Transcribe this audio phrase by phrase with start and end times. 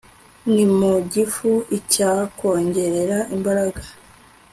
[0.53, 3.83] ni mugifu icyakongerera imbaraga